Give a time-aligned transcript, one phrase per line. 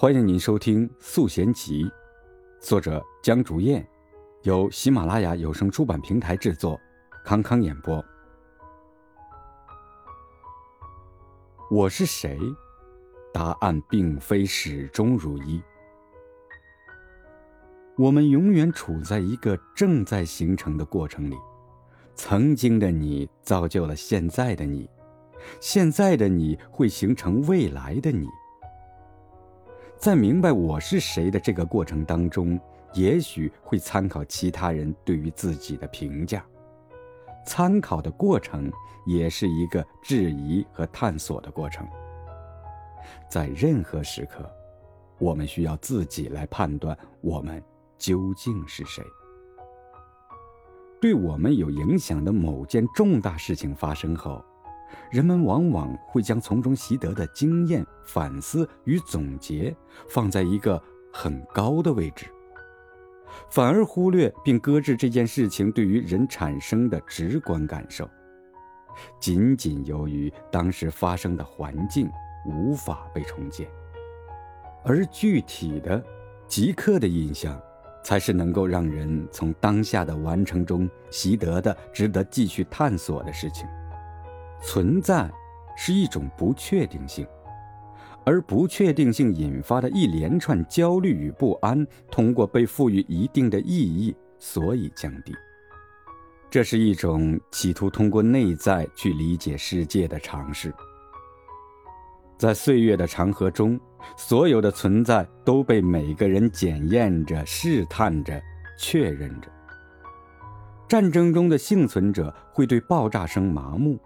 [0.00, 1.84] 欢迎您收听《素贤集》，
[2.60, 3.84] 作者江竹燕，
[4.42, 6.80] 由喜马拉雅有声出版平台制作，
[7.24, 8.00] 康康演播。
[11.68, 12.38] 我是谁？
[13.34, 15.60] 答案并非始终如一。
[17.96, 21.34] 我们永远处在一个正在形成的过程里，
[22.14, 24.88] 曾经的你造就了现在的你。
[25.58, 28.28] 现在的你会形成未来的你。
[29.98, 32.58] 在明白我是谁的这个过程当中，
[32.94, 36.44] 也许会参考其他人对于自己的评价。
[37.44, 38.70] 参考的过程
[39.06, 41.84] 也是一个质疑和探索的过程。
[43.28, 44.48] 在任何时刻，
[45.18, 47.60] 我们需要自己来判断我们
[47.98, 49.02] 究竟是谁。
[51.00, 54.44] 对我们有影响的某件重大事情发生后。
[55.10, 59.74] 人们往往会将从中习得的经验、反思与总结
[60.08, 62.26] 放在一个很高的位置，
[63.50, 68.08] 反而忽略并搁置这件事情对于人产生的直观感受。
[69.20, 72.10] 仅仅由于当时发生的环境
[72.44, 73.68] 无法被重建，
[74.84, 76.02] 而具体的、
[76.48, 77.60] 即刻的印象，
[78.02, 83.68] 才是能够让人从当下的完成中习得的、值得继续探索的事情。
[84.60, 85.30] 存在
[85.76, 87.26] 是一种不确定性，
[88.24, 95.34] 而不确定性引发的一连串焦虑与不安，通过被赋予一定的意义，所以降低。
[96.50, 100.72] 这是一种企图通过内在去理解世界的尝试。
[102.38, 103.78] 在岁月的长河中，
[104.16, 108.40] 所有的存在都被每个人检验着、试探着、
[108.78, 109.50] 确认着。
[110.88, 113.98] 战争中的幸存者会对爆炸声麻木。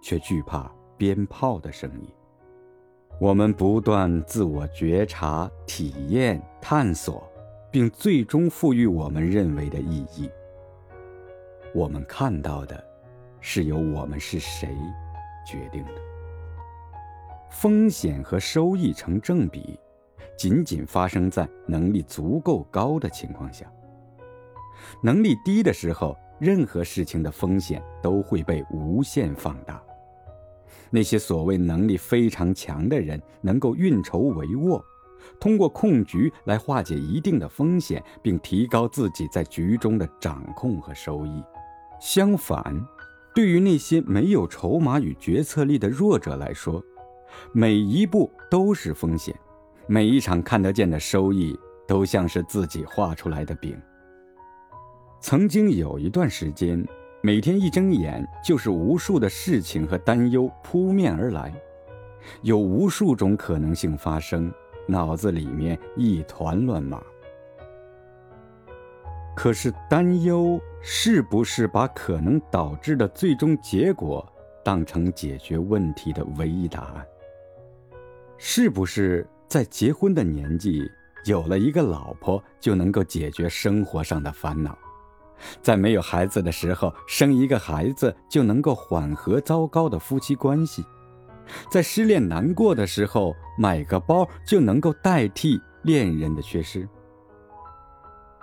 [0.00, 2.08] 却惧怕鞭炮的声音。
[3.18, 7.30] 我们不断自我觉察、体验、探索，
[7.70, 10.30] 并最终赋予我们认为的意义。
[11.74, 12.82] 我们看到的，
[13.40, 14.74] 是由我们是谁
[15.46, 15.92] 决定的。
[17.50, 19.78] 风险和收益成正比，
[20.38, 23.70] 仅仅发生在能力足够高的情况下。
[25.02, 29.82] 能力低的时候，任何事情的风险都会被无限放大。
[30.90, 34.82] 那些所谓能力非常强的人，能够运筹帷幄，
[35.38, 41.42] 通过控局来化解一定的风险，并提高自己在局中的掌控和收益。
[42.00, 42.84] 相反，
[43.34, 46.82] 对于那些没有筹码与决策力的弱者来说，
[47.52, 49.34] 每一步都是风险，
[49.86, 53.80] 每一场看得见的收益都像是自己画出来的饼。
[55.20, 56.86] 曾经有一段时间。
[57.22, 61.52] 每天一睁眼，就是无数的事情和担忧扑面而来，
[62.40, 64.50] 有无数种可能性发生，
[64.86, 66.98] 脑子里面一团乱麻。
[69.36, 74.26] 可是，担忧是不是把可能导致的最终结果
[74.64, 77.06] 当成解决问题的唯一答案？
[78.38, 80.90] 是不是在结婚的年纪
[81.26, 84.78] 有了一个老婆就能够解决生活上的烦恼？
[85.62, 90.82] 在没有孩子的时候，生一个孩子就能够缓和糟糕的夫妻关系；
[91.70, 96.88] 在失恋难过的时候，买个包就能够代替恋人的缺失。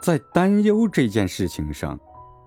[0.00, 1.98] 在担忧这件事情上，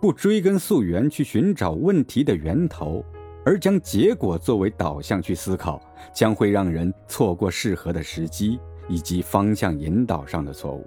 [0.00, 3.04] 不追根溯源去寻找问题的源头，
[3.44, 5.80] 而将结果作为导向去思考，
[6.14, 10.86] 将会让人错过适合的时机以及方向引导上的错误。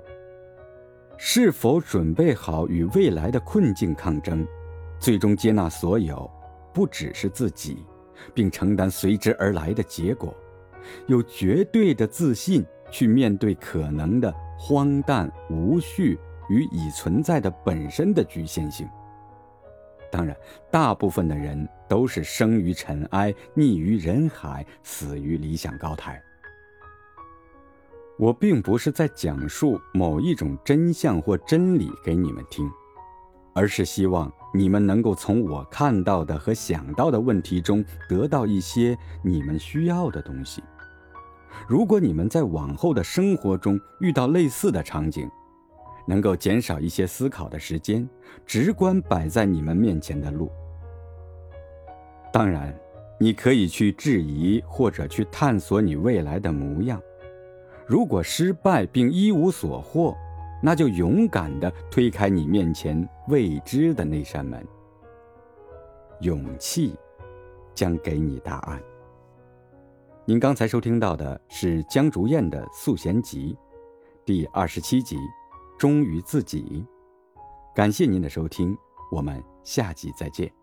[1.26, 4.46] 是否准备好与未来的困境抗争，
[5.00, 6.30] 最终接纳所有，
[6.74, 7.86] 不只是自己，
[8.34, 10.36] 并承担随之而来的结果，
[11.08, 16.20] 有绝对的自信去面对可能的荒诞无序
[16.50, 18.86] 与已存在的本身的局限性。
[20.12, 20.36] 当然，
[20.70, 26.22] 大部分的人都是生于尘埃，溺于人海，死于理想高台。
[28.20, 32.70] 我并不是在讲述某一种真相或真理给你们听，
[33.54, 40.64] 而是希望你们能够从我看到的和想到的问题中得到一些你们需要的东西。
[41.68, 45.30] 如果你们在往后的生活中遇到类似的场景，
[46.08, 48.08] 能够减少一些思考的时间，
[48.46, 50.52] 直观摆在你们面前的路。
[52.32, 52.78] 当然，
[53.20, 57.02] 你可以去质疑或者去探索你未来的模样。
[57.86, 60.16] 如果失败并一无所获，
[60.62, 64.66] 那就勇敢地推开你面前未知的那扇门。
[66.22, 66.96] 勇气
[67.74, 68.82] 将给你答案。
[70.26, 73.54] 您刚才收听到的是江竹燕的《素贤集》
[74.24, 75.18] 第二十七集
[75.78, 76.86] 《忠于自己》。
[77.76, 78.78] 感谢您的收听，
[79.12, 80.63] 我们下集再见。